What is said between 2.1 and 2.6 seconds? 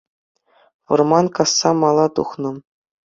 тухнӑ